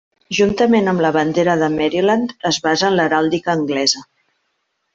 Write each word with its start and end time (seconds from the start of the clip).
Juntament 0.35 0.87
amb 0.93 1.03
la 1.05 1.11
bandera 1.17 1.55
de 1.63 1.69
Maryland, 1.75 2.35
es 2.53 2.59
basa 2.65 2.89
en 2.89 2.99
l'heràldica 3.01 3.55
anglesa. 3.57 4.05